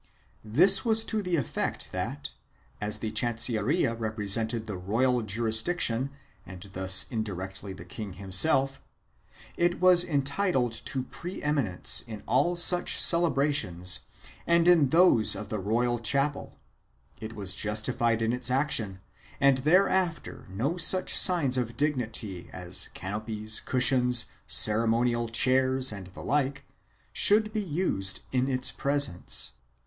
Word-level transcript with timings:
This 0.43 0.83
was 0.83 1.03
to 1.03 1.21
the 1.21 1.35
effect 1.35 1.89
that, 1.91 2.31
as 2.81 2.97
the 2.97 3.11
chancil 3.11 3.61
leria 3.61 3.93
represented 3.95 4.65
the 4.65 4.75
royal 4.75 5.21
jurisdiction, 5.21 6.09
and 6.43 6.67
thus 6.73 7.05
indirectly 7.11 7.71
the 7.71 7.85
king 7.85 8.13
himself, 8.13 8.81
it 9.57 9.79
was 9.79 10.03
entitled 10.03 10.71
to 10.85 11.03
pre 11.03 11.43
eminence 11.43 12.01
in 12.01 12.23
all 12.25 12.55
such 12.55 12.97
celebra 12.97 13.53
tions 13.53 14.07
and 14.47 14.67
in 14.67 14.89
those 14.89 15.35
of 15.35 15.49
the 15.49 15.59
royal 15.59 15.99
chapel; 15.99 16.57
it 17.19 17.35
was 17.35 17.53
justified 17.53 18.23
in 18.23 18.33
its 18.33 18.49
action 18.49 19.01
and 19.39 19.59
thereafter 19.59 20.47
no 20.49 20.77
such 20.77 21.15
signs 21.15 21.59
of 21.59 21.77
dignity 21.77 22.49
as 22.51 22.89
canopies, 22.95 23.59
cushions, 23.59 24.31
ceremonial 24.47 25.29
chairs 25.29 25.91
and 25.91 26.07
the 26.07 26.23
like 26.23 26.65
should 27.13 27.53
be 27.53 27.61
used 27.61 28.21
in 28.31 28.49
its 28.49 28.71
presence. 28.71 29.51